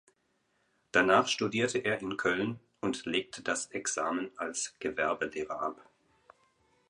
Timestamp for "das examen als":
3.43-4.75